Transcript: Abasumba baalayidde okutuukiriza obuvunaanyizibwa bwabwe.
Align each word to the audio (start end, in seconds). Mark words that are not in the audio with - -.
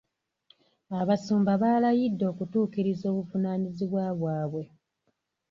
Abasumba 0.99 1.51
baalayidde 1.61 2.23
okutuukiriza 2.31 3.05
obuvunaanyizibwa 3.11 4.03
bwabwe. 4.19 4.63